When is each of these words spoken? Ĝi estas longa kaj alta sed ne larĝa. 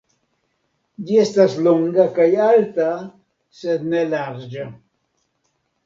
Ĝi 1.09 1.19
estas 1.23 1.59
longa 1.67 2.07
kaj 2.17 2.27
alta 2.47 2.89
sed 3.63 3.89
ne 3.95 4.05
larĝa. 4.17 4.71